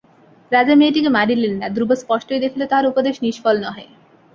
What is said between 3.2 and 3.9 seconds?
নিষ্ফল নহে।